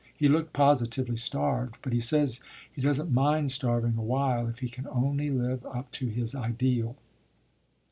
[0.17, 2.39] He looked positively starved, but he says
[2.73, 6.95] he doesn't mind starving a while if he can only live up to his ideal."